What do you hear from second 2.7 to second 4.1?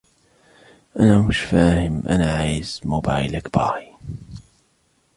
موبيلك باي